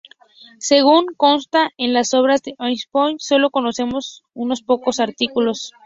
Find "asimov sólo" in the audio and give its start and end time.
2.57-3.51